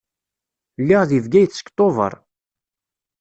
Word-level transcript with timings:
Lliɣ 0.81 1.01
deg 1.09 1.21
Bgayet 1.25 1.51
seg 1.55 1.67
Tubeṛ. 1.77 2.13